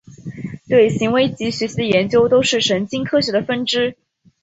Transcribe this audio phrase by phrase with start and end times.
[0.67, 3.95] 对行为及学习的研究都是神经科学的分支。